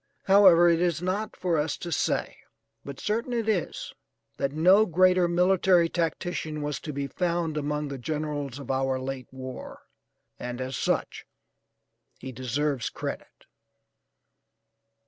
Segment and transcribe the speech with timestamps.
[0.23, 2.37] However, it is not for us to say,
[2.83, 3.93] but certain it is,
[4.37, 9.31] that no greater military tactician was to be found among the generals of our late
[9.31, 9.83] war,
[10.39, 11.27] and as such
[12.17, 13.45] he deserves credit.